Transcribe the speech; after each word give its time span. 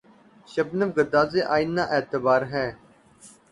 شبنم‘ 0.51 0.89
گداز 0.97 1.31
آئنۂ 1.55 1.83
اعتبار 1.95 2.41
ہے 2.53 2.67